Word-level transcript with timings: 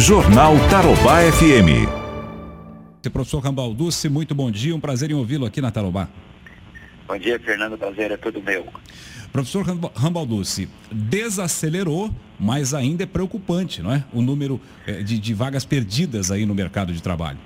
Jornal 0.00 0.54
Tarobá 0.70 1.20
FM. 1.30 1.86
Professor 3.12 3.40
Rambalducci, 3.40 4.08
muito 4.08 4.34
bom 4.34 4.50
dia, 4.50 4.74
um 4.74 4.80
prazer 4.80 5.10
em 5.10 5.14
ouvi-lo 5.14 5.44
aqui 5.44 5.60
na 5.60 5.70
Tarobá. 5.70 6.08
Bom 7.06 7.18
dia, 7.18 7.38
Fernando, 7.38 7.76
prazer 7.76 8.10
é 8.10 8.16
tudo 8.16 8.42
meu. 8.42 8.66
Professor 9.30 9.62
Rambalducci, 9.94 10.70
desacelerou, 10.90 12.10
mas 12.38 12.72
ainda 12.72 13.02
é 13.02 13.06
preocupante, 13.06 13.82
não 13.82 13.92
é? 13.92 14.02
O 14.10 14.22
número 14.22 14.58
eh, 14.86 15.02
de, 15.02 15.18
de 15.18 15.34
vagas 15.34 15.66
perdidas 15.66 16.30
aí 16.30 16.46
no 16.46 16.54
mercado 16.54 16.94
de 16.94 17.02
trabalho. 17.02 17.38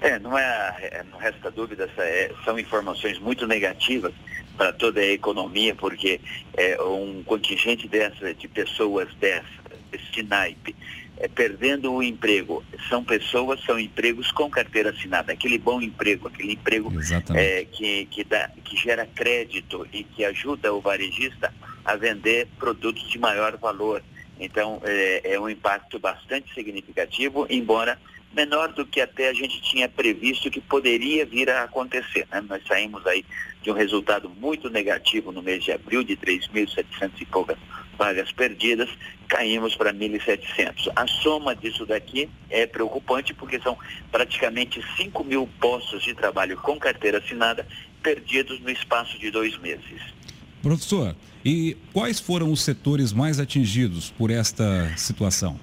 É, 0.00 0.20
não, 0.20 0.38
é, 0.38 0.44
é 0.82 1.04
não 1.10 1.18
resta 1.18 1.50
dúvida, 1.50 1.90
é, 1.98 2.30
são 2.44 2.56
informações 2.60 3.18
muito 3.18 3.44
negativas 3.44 4.14
para 4.56 4.72
toda 4.72 5.00
a 5.00 5.06
economia, 5.06 5.74
porque 5.74 6.20
é, 6.56 6.80
um 6.80 7.24
contingente 7.24 7.88
dessa, 7.88 8.32
de 8.32 8.46
pessoas 8.46 9.12
dessa, 9.16 9.44
desse 9.90 10.22
naipe, 10.22 10.76
é, 11.16 11.28
perdendo 11.28 11.92
o 11.92 12.02
emprego. 12.02 12.64
São 12.88 13.02
pessoas, 13.04 13.62
são 13.64 13.78
empregos 13.78 14.30
com 14.32 14.50
carteira 14.50 14.90
assinada, 14.90 15.32
aquele 15.32 15.58
bom 15.58 15.80
emprego, 15.80 16.28
aquele 16.28 16.52
emprego 16.52 16.92
é, 17.34 17.64
que, 17.64 18.06
que, 18.06 18.24
dá, 18.24 18.50
que 18.64 18.76
gera 18.76 19.06
crédito 19.06 19.86
e 19.92 20.04
que 20.04 20.24
ajuda 20.24 20.72
o 20.72 20.80
varejista 20.80 21.52
a 21.84 21.96
vender 21.96 22.48
produtos 22.58 23.08
de 23.08 23.18
maior 23.18 23.56
valor. 23.56 24.02
Então, 24.38 24.80
é, 24.84 25.34
é 25.34 25.40
um 25.40 25.48
impacto 25.48 25.98
bastante 25.98 26.52
significativo, 26.52 27.46
embora 27.48 27.98
menor 28.34 28.72
do 28.72 28.84
que 28.84 29.00
até 29.00 29.30
a 29.30 29.32
gente 29.32 29.62
tinha 29.62 29.88
previsto 29.88 30.50
que 30.50 30.60
poderia 30.60 31.24
vir 31.24 31.48
a 31.48 31.62
acontecer. 31.62 32.26
Né? 32.30 32.44
Nós 32.46 32.62
saímos 32.66 33.06
aí 33.06 33.24
de 33.62 33.70
um 33.70 33.74
resultado 33.74 34.28
muito 34.28 34.68
negativo 34.68 35.32
no 35.32 35.42
mês 35.42 35.64
de 35.64 35.72
abril, 35.72 36.04
de 36.04 36.16
3.700 36.16 37.12
e 37.18 37.24
poucas 37.24 37.56
vagas 37.96 38.30
perdidas, 38.32 38.88
caímos 39.28 39.74
para 39.74 39.92
1.700. 39.92 40.90
A 40.94 41.06
soma 41.06 41.54
disso 41.54 41.84
daqui 41.84 42.28
é 42.48 42.66
preocupante 42.66 43.34
porque 43.34 43.60
são 43.60 43.76
praticamente 44.10 44.82
5 44.96 45.24
mil 45.24 45.48
postos 45.60 46.02
de 46.02 46.14
trabalho 46.14 46.56
com 46.56 46.78
carteira 46.78 47.18
assinada 47.18 47.66
perdidos 48.02 48.60
no 48.60 48.70
espaço 48.70 49.18
de 49.18 49.30
dois 49.30 49.58
meses. 49.58 50.00
Professor, 50.62 51.14
e 51.44 51.76
quais 51.92 52.18
foram 52.18 52.50
os 52.50 52.62
setores 52.62 53.12
mais 53.12 53.38
atingidos 53.38 54.10
por 54.10 54.30
esta 54.30 54.92
situação? 54.96 55.58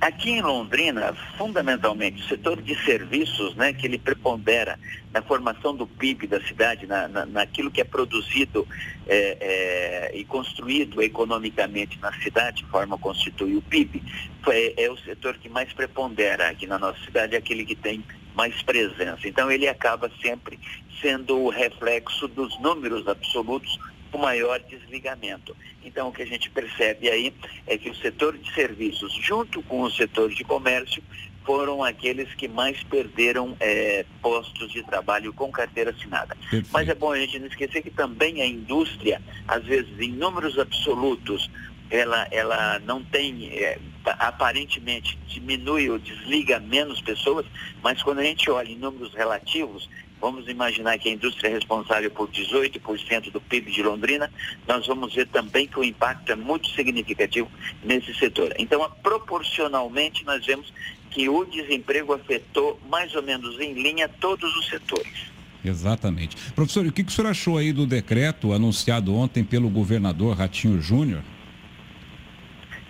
Aqui 0.00 0.30
em 0.30 0.40
Londrina, 0.40 1.12
fundamentalmente, 1.36 2.22
o 2.22 2.28
setor 2.28 2.62
de 2.62 2.72
serviços, 2.84 3.56
né, 3.56 3.72
que 3.72 3.84
ele 3.84 3.98
prepondera 3.98 4.78
na 5.12 5.20
formação 5.20 5.74
do 5.74 5.88
PIB 5.88 6.28
da 6.28 6.40
cidade, 6.42 6.86
na, 6.86 7.08
na, 7.08 7.26
naquilo 7.26 7.68
que 7.68 7.80
é 7.80 7.84
produzido 7.84 8.66
é, 9.08 9.36
é, 9.40 10.16
e 10.16 10.24
construído 10.24 11.02
economicamente 11.02 11.98
na 12.00 12.12
cidade, 12.20 12.64
forma 12.66 12.96
constitui 12.96 13.56
o 13.56 13.62
PIB, 13.62 14.00
é, 14.46 14.84
é 14.84 14.90
o 14.90 14.96
setor 14.98 15.36
que 15.36 15.48
mais 15.48 15.72
prepondera 15.72 16.48
aqui 16.48 16.64
na 16.64 16.78
nossa 16.78 17.04
cidade, 17.04 17.34
é 17.34 17.38
aquele 17.38 17.64
que 17.64 17.74
tem 17.74 18.04
mais 18.36 18.62
presença. 18.62 19.26
Então 19.26 19.50
ele 19.50 19.66
acaba 19.66 20.08
sempre 20.22 20.60
sendo 21.02 21.38
o 21.38 21.48
reflexo 21.48 22.28
dos 22.28 22.56
números 22.60 23.08
absolutos 23.08 23.78
o 24.12 24.18
maior 24.18 24.60
desligamento. 24.60 25.56
Então, 25.84 26.08
o 26.08 26.12
que 26.12 26.22
a 26.22 26.26
gente 26.26 26.50
percebe 26.50 27.08
aí 27.08 27.32
é 27.66 27.76
que 27.76 27.90
o 27.90 27.94
setor 27.94 28.36
de 28.36 28.52
serviços, 28.52 29.12
junto 29.14 29.62
com 29.62 29.82
o 29.82 29.90
setor 29.90 30.30
de 30.30 30.44
comércio, 30.44 31.02
foram 31.44 31.82
aqueles 31.82 32.34
que 32.34 32.46
mais 32.46 32.82
perderam 32.82 33.56
é, 33.58 34.04
postos 34.20 34.70
de 34.70 34.82
trabalho 34.82 35.32
com 35.32 35.50
carteira 35.50 35.92
assinada. 35.92 36.36
Perfeito. 36.36 36.68
Mas 36.70 36.88
é 36.88 36.94
bom 36.94 37.12
a 37.12 37.18
gente 37.18 37.38
não 37.38 37.46
esquecer 37.46 37.82
que 37.82 37.90
também 37.90 38.42
a 38.42 38.46
indústria, 38.46 39.22
às 39.46 39.64
vezes, 39.64 39.98
em 39.98 40.12
números 40.12 40.58
absolutos, 40.58 41.50
ela, 41.90 42.28
ela 42.30 42.78
não 42.80 43.02
tem, 43.02 43.48
é, 43.50 43.78
aparentemente, 44.04 45.18
diminui 45.26 45.90
ou 45.90 45.98
desliga 45.98 46.58
menos 46.60 47.00
pessoas, 47.00 47.44
mas 47.82 48.02
quando 48.02 48.20
a 48.20 48.24
gente 48.24 48.50
olha 48.50 48.70
em 48.70 48.78
números 48.78 49.12
relativos, 49.14 49.88
Vamos 50.20 50.48
imaginar 50.48 50.98
que 50.98 51.08
a 51.08 51.12
indústria 51.12 51.48
é 51.48 51.52
responsável 51.52 52.10
por 52.10 52.28
18% 52.28 53.30
do 53.30 53.40
PIB 53.40 53.70
de 53.70 53.82
Londrina, 53.82 54.30
nós 54.66 54.86
vamos 54.86 55.14
ver 55.14 55.28
também 55.28 55.66
que 55.66 55.78
o 55.78 55.84
impacto 55.84 56.32
é 56.32 56.36
muito 56.36 56.68
significativo 56.70 57.48
nesse 57.84 58.12
setor. 58.14 58.52
Então, 58.58 58.90
proporcionalmente, 59.02 60.24
nós 60.24 60.44
vemos 60.44 60.72
que 61.10 61.28
o 61.28 61.44
desemprego 61.44 62.12
afetou 62.12 62.80
mais 62.88 63.14
ou 63.14 63.22
menos 63.22 63.58
em 63.60 63.74
linha 63.74 64.08
todos 64.08 64.54
os 64.56 64.68
setores. 64.68 65.28
Exatamente. 65.64 66.36
Professor, 66.52 66.84
o 66.86 66.92
que, 66.92 67.02
o 67.02 67.10
senhor 67.10 67.28
achou 67.28 67.56
aí 67.56 67.72
do 67.72 67.86
decreto 67.86 68.52
anunciado 68.52 69.14
ontem 69.14 69.44
pelo 69.44 69.68
governador 69.68 70.36
Ratinho 70.36 70.80
Júnior? 70.80 71.22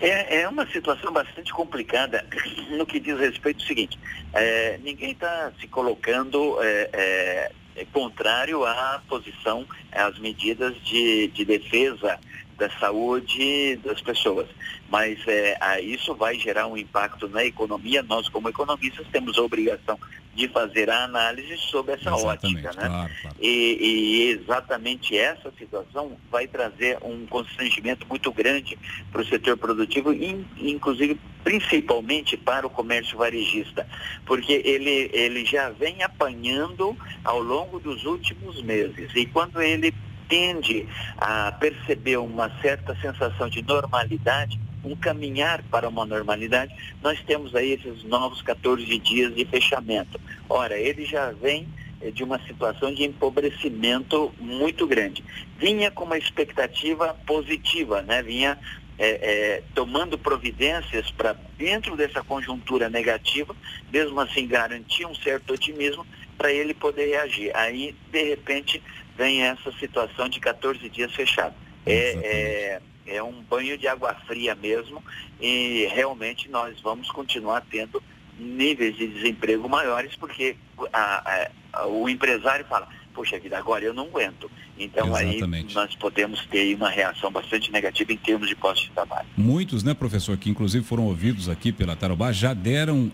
É, 0.01 0.41
é 0.41 0.47
uma 0.47 0.65
situação 0.67 1.11
bastante 1.11 1.51
complicada 1.51 2.25
no 2.71 2.85
que 2.85 2.99
diz 2.99 3.19
respeito 3.19 3.61
ao 3.61 3.67
seguinte, 3.67 3.99
é, 4.33 4.79
ninguém 4.81 5.11
está 5.11 5.51
se 5.59 5.67
colocando 5.67 6.57
é, 6.61 6.89
é, 6.93 7.51
é, 7.75 7.85
contrário 7.91 8.65
à 8.65 9.01
posição, 9.09 9.65
às 9.91 10.17
medidas 10.19 10.75
de, 10.83 11.27
de 11.27 11.43
defesa 11.43 12.17
da 12.57 12.69
saúde 12.71 13.77
das 13.77 14.01
pessoas. 14.01 14.47
Mas 14.89 15.19
é, 15.27 15.81
isso 15.81 16.15
vai 16.15 16.37
gerar 16.39 16.67
um 16.67 16.77
impacto 16.77 17.27
na 17.27 17.43
economia. 17.43 18.03
Nós, 18.03 18.27
como 18.29 18.49
economistas, 18.49 19.07
temos 19.11 19.37
a 19.37 19.41
obrigação 19.41 19.97
de 20.39 20.47
fazer 20.47 20.89
a 20.89 21.03
análise 21.03 21.57
sobre 21.57 21.93
essa 21.93 22.09
exatamente, 22.09 22.65
ótica. 22.65 22.81
Né? 22.81 22.87
Claro, 22.87 23.11
claro. 23.21 23.35
E, 23.39 23.77
e, 23.81 24.29
exatamente 24.31 25.17
essa 25.17 25.51
situação 25.57 26.17
vai 26.31 26.47
trazer 26.47 26.97
um 27.03 27.25
constrangimento 27.25 28.07
muito 28.07 28.31
grande 28.31 28.79
para 29.11 29.21
o 29.21 29.25
setor 29.25 29.57
produtivo, 29.57 30.13
in, 30.13 30.45
inclusive 30.57 31.19
principalmente 31.43 32.37
para 32.37 32.65
o 32.65 32.69
comércio 32.69 33.17
varejista, 33.17 33.85
porque 34.25 34.61
ele, 34.65 35.09
ele 35.13 35.45
já 35.45 35.69
vem 35.69 36.03
apanhando 36.03 36.97
ao 37.23 37.39
longo 37.39 37.79
dos 37.79 38.05
últimos 38.05 38.61
meses. 38.61 39.11
E 39.15 39.25
quando 39.25 39.61
ele 39.61 39.93
tende 40.29 40.87
a 41.17 41.51
perceber 41.51 42.17
uma 42.17 42.49
certa 42.61 42.95
sensação 43.01 43.49
de 43.49 43.61
normalidade, 43.63 44.59
um 44.83 44.95
caminhar 44.95 45.61
para 45.63 45.87
uma 45.87 46.05
normalidade, 46.05 46.73
nós 47.01 47.19
temos 47.21 47.55
aí 47.55 47.73
esses 47.73 48.03
novos 48.03 48.41
14 48.41 48.97
dias 48.99 49.35
de 49.35 49.45
fechamento. 49.45 50.19
Ora, 50.47 50.77
ele 50.77 51.05
já 51.05 51.31
vem 51.31 51.67
eh, 52.01 52.11
de 52.11 52.23
uma 52.23 52.39
situação 52.45 52.93
de 52.93 53.03
empobrecimento 53.03 54.33
muito 54.39 54.87
grande. 54.87 55.23
Vinha 55.57 55.91
com 55.91 56.05
uma 56.05 56.17
expectativa 56.17 57.13
positiva, 57.25 58.01
né? 58.01 58.21
Vinha 58.23 58.57
é, 58.97 59.09
é, 59.09 59.63
tomando 59.73 60.17
providências 60.17 61.09
para, 61.11 61.33
dentro 61.57 61.95
dessa 61.95 62.21
conjuntura 62.21 62.89
negativa, 62.89 63.55
mesmo 63.91 64.19
assim 64.19 64.45
garantir 64.45 65.05
um 65.05 65.15
certo 65.15 65.53
otimismo 65.53 66.05
para 66.37 66.51
ele 66.51 66.73
poder 66.73 67.07
reagir. 67.07 67.55
Aí, 67.55 67.95
de 68.11 68.23
repente, 68.23 68.83
vem 69.17 69.43
essa 69.43 69.71
situação 69.79 70.27
de 70.27 70.39
14 70.41 70.89
dias 70.89 71.13
fechado. 71.13 71.55
É, 71.85 71.93
é, 71.93 72.81
é, 73.09 73.21
um 73.21 73.41
banho 73.41 73.77
de 73.77 73.87
água 73.87 74.13
fria 74.27 74.55
mesmo 74.55 75.03
e 75.39 75.87
realmente 75.91 76.49
nós 76.49 76.79
vamos 76.81 77.09
continuar 77.11 77.65
tendo 77.69 78.01
níveis 78.37 78.95
de 78.95 79.07
desemprego 79.07 79.67
maiores 79.67 80.15
porque 80.15 80.55
a, 80.93 81.49
a, 81.73 81.87
o 81.87 82.07
empresário 82.07 82.65
fala, 82.65 82.87
poxa 83.13 83.39
vida, 83.39 83.57
agora 83.57 83.83
eu 83.83 83.93
não 83.93 84.05
aguento. 84.05 84.49
Então 84.79 85.07
Exatamente. 85.07 85.77
aí 85.77 85.85
nós 85.85 85.95
podemos 85.95 86.45
ter 86.45 86.73
uma 86.75 86.89
reação 86.89 87.29
bastante 87.29 87.71
negativa 87.71 88.13
em 88.13 88.17
termos 88.17 88.47
de 88.47 88.55
postos 88.55 88.87
de 88.87 88.91
trabalho. 88.91 89.27
Muitos, 89.35 89.83
né, 89.83 89.93
professor, 89.93 90.37
que 90.37 90.49
inclusive 90.49 90.85
foram 90.85 91.03
ouvidos 91.05 91.49
aqui 91.49 91.71
pela 91.71 91.95
Tarobá, 91.95 92.31
já 92.31 92.53
deram, 92.53 93.11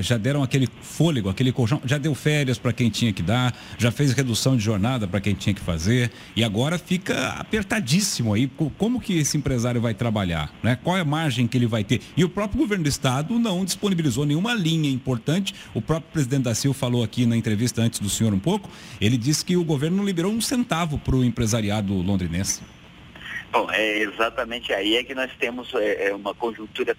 já 0.00 0.18
deram 0.18 0.42
aquele 0.42 0.68
fôlego, 0.82 1.28
aquele 1.28 1.52
colchão, 1.52 1.80
já 1.84 1.96
deu 1.96 2.14
férias 2.14 2.58
para 2.58 2.72
quem 2.72 2.90
tinha 2.90 3.12
que 3.12 3.22
dar, 3.22 3.56
já 3.78 3.90
fez 3.90 4.12
redução 4.12 4.56
de 4.56 4.62
jornada 4.62 5.08
para 5.08 5.20
quem 5.20 5.34
tinha 5.34 5.54
que 5.54 5.60
fazer, 5.60 6.10
e 6.34 6.44
agora 6.44 6.78
fica 6.78 7.28
apertadíssimo 7.30 8.34
aí. 8.34 8.50
Como 8.76 9.00
que 9.00 9.16
esse 9.18 9.36
empresário 9.38 9.80
vai 9.80 9.94
trabalhar? 9.94 10.52
Né? 10.62 10.76
Qual 10.76 10.96
é 10.96 11.00
a 11.00 11.04
margem 11.04 11.46
que 11.46 11.56
ele 11.56 11.66
vai 11.66 11.82
ter? 11.82 12.00
E 12.16 12.24
o 12.24 12.28
próprio 12.28 12.60
governo 12.60 12.84
do 12.84 12.88
estado 12.88 13.38
não 13.38 13.64
disponibilizou 13.64 14.26
nenhuma 14.26 14.52
linha 14.54 14.90
importante. 14.90 15.54
O 15.72 15.80
próprio 15.80 16.12
presidente 16.12 16.42
da 16.42 16.54
Sil 16.54 16.74
falou 16.74 17.02
aqui 17.02 17.24
na 17.24 17.36
entrevista 17.36 17.80
antes 17.80 18.00
do 18.00 18.10
senhor 18.10 18.34
um 18.34 18.38
pouco, 18.38 18.68
ele 19.00 19.16
disse 19.16 19.44
que 19.44 19.56
o 19.56 19.64
governo 19.64 19.96
não 19.98 20.04
liberou 20.04 20.32
um 20.32 20.40
centavo 20.40 20.98
para 21.06 21.14
o 21.14 21.24
empresariado 21.24 21.94
londrinense? 21.94 22.64
Bom, 23.52 23.70
é 23.70 23.98
exatamente 23.98 24.72
aí 24.74 24.96
é 24.96 25.04
que 25.04 25.14
nós 25.14 25.30
temos 25.38 25.72
é, 25.74 26.08
é 26.08 26.14
uma 26.14 26.34
conjuntura 26.34 26.96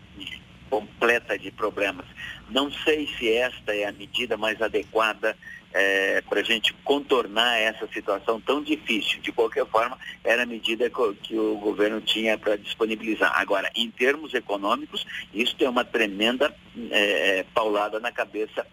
completa 0.69 1.38
de 1.38 1.51
problemas. 1.51 2.06
Não 2.50 2.71
sei 2.71 3.06
se 3.18 3.30
esta 3.30 3.75
é 3.75 3.86
a 3.86 3.92
medida 3.92 4.38
mais 4.38 4.62
adequada 4.62 5.36
é, 5.74 6.21
para 6.21 6.39
a 6.39 6.44
gente 6.44 6.74
contornar 6.86 7.57
essa 7.59 7.86
situação 7.88 8.39
tão 8.39 8.63
difícil. 8.63 9.19
De 9.21 9.33
qualquer 9.33 9.65
forma, 9.68 9.98
era 10.24 10.44
a 10.44 10.45
medida 10.45 10.89
que 10.89 11.38
o 11.38 11.57
governo 11.57 12.00
tinha 12.00 12.38
para 12.38 12.56
disponibilizar. 12.56 13.31
Agora, 13.36 13.69
em 13.75 13.92
termos 13.92 14.33
econômicos, 14.33 15.06
isso 15.33 15.56
tem 15.56 15.68
uma 15.68 15.83
tremenda 15.83 16.56
é, 16.92 17.39
é 17.39 17.45
paulada 17.54 18.00
na 18.00 18.12
cabeça 18.12 18.65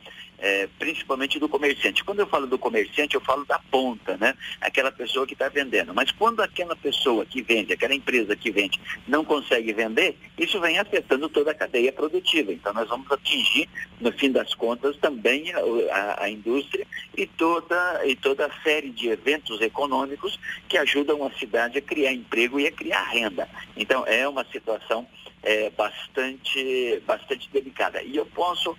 é, 0.45 0.69
principalmente 0.79 1.39
do 1.39 1.49
comerciante. 1.49 2.05
Quando 2.05 2.21
eu 2.21 2.27
falo 2.27 2.47
do 2.47 2.59
comerciante, 2.59 3.15
eu 3.15 3.21
falo 3.23 3.47
da 3.47 3.59
ponta, 3.71 4.19
né? 4.19 4.35
Aquela 4.61 4.93
pessoa 4.93 5.27
que 5.27 5.33
está 5.33 5.49
vendendo. 5.49 5.95
Mas 5.95 6.11
quando 6.11 6.43
aquela 6.43 6.77
pessoa 6.77 7.25
que 7.25 7.41
vende, 7.41 7.73
aquela 7.73 7.95
empresa 7.95 8.37
que 8.37 8.51
vende, 8.51 8.79
não 9.09 9.25
consegue 9.25 9.73
vender, 9.73 10.19
isso 10.37 10.61
vem 10.61 10.79
afetando 10.79 11.31
toda 11.31 11.53
a 11.53 11.55
cadeia 11.55 11.91
produtiva. 11.91 12.53
Então 12.53 12.75
nós 12.75 12.87
vamos 12.87 13.11
atingir, 13.11 13.71
no 13.99 14.13
fim 14.13 14.31
das 14.31 14.53
contas, 14.55 14.99
também 14.99 15.51
a, 15.55 15.61
a, 15.61 16.25
a 16.25 16.31
indústria 16.31 16.87
e 17.17 17.27
toda, 17.27 18.03
e 18.05 18.15
toda 18.15 18.45
a 18.45 18.63
série 18.63 18.91
de 18.91 19.09
eventos 19.09 19.63
econômicos 19.63 20.39
que 20.69 20.77
ajudam 20.77 21.25
a 21.25 21.31
cidade 21.39 21.79
a 21.79 21.83
criar 21.83 22.13
emprego 22.13 22.61
e 22.61 22.67
a 22.67 22.73
criar 22.73 23.05
renda. 23.05 23.49
Então 23.75 24.07
é 24.07 24.29
uma 24.29 24.45
situação 24.53 25.09
é, 25.45 25.71
bastante, 25.71 27.03
bastante 27.07 27.49
delicada. 27.51 28.03
E 28.03 28.17
eu 28.17 28.27
posso 28.27 28.77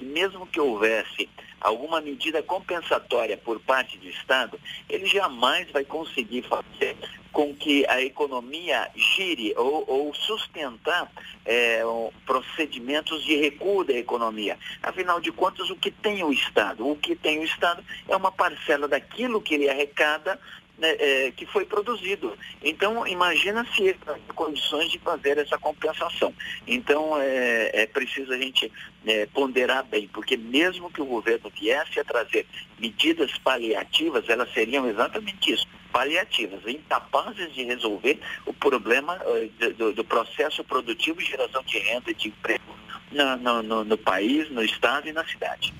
mesmo 0.00 0.46
que 0.46 0.60
houvesse 0.60 1.28
alguma 1.60 2.00
medida 2.00 2.42
compensatória 2.42 3.36
por 3.36 3.60
parte 3.60 3.98
do 3.98 4.08
Estado, 4.08 4.58
ele 4.88 5.06
jamais 5.06 5.70
vai 5.70 5.84
conseguir 5.84 6.42
fazer 6.42 6.96
com 7.32 7.54
que 7.54 7.86
a 7.86 8.02
economia 8.02 8.90
gire 8.94 9.54
ou, 9.56 9.84
ou 9.86 10.14
sustentar 10.14 11.10
é, 11.44 11.82
procedimentos 12.26 13.22
de 13.24 13.36
recuo 13.36 13.84
da 13.84 13.92
economia. 13.92 14.58
Afinal 14.82 15.20
de 15.20 15.30
contas, 15.30 15.70
o 15.70 15.76
que 15.76 15.90
tem 15.90 16.24
o 16.24 16.32
Estado? 16.32 16.88
O 16.88 16.96
que 16.96 17.14
tem 17.14 17.38
o 17.38 17.44
Estado 17.44 17.84
é 18.08 18.16
uma 18.16 18.32
parcela 18.32 18.88
daquilo 18.88 19.40
que 19.40 19.54
ele 19.54 19.68
arrecada 19.68 20.40
né, 20.80 20.96
é, 20.98 21.30
que 21.30 21.46
foi 21.46 21.64
produzido. 21.64 22.36
Então, 22.62 23.06
imagina 23.06 23.64
se 23.76 23.92
tem 23.92 24.22
condições 24.34 24.90
de 24.90 24.98
fazer 24.98 25.38
essa 25.38 25.58
compensação. 25.58 26.34
Então, 26.66 27.20
é, 27.20 27.82
é 27.82 27.86
preciso 27.86 28.32
a 28.32 28.38
gente 28.38 28.72
é, 29.06 29.26
ponderar 29.26 29.84
bem, 29.84 30.08
porque 30.08 30.36
mesmo 30.36 30.90
que 30.90 31.02
o 31.02 31.06
governo 31.06 31.50
viesse 31.50 32.00
a 32.00 32.04
trazer 32.04 32.46
medidas 32.78 33.36
paliativas, 33.38 34.28
elas 34.28 34.52
seriam 34.52 34.88
exatamente 34.88 35.52
isso, 35.52 35.66
paliativas, 35.92 36.66
incapazes 36.66 37.52
de 37.52 37.64
resolver 37.64 38.18
o 38.46 38.52
problema 38.52 39.16
uh, 39.16 39.74
do, 39.74 39.92
do, 39.92 40.04
processo 40.04 40.64
produtivo 40.64 41.18
de 41.18 41.26
geração 41.26 41.62
de 41.64 41.78
renda 41.78 42.10
e 42.10 42.14
de 42.14 42.28
emprego 42.28 42.76
no, 43.10 43.62
no, 43.62 43.84
no 43.84 43.98
país, 43.98 44.48
no 44.50 44.62
estado 44.62 45.08
e 45.08 45.12
na 45.12 45.24
cidade. 45.26 45.74